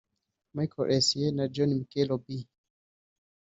[0.55, 2.39] Michael Essien na John Mikel Obi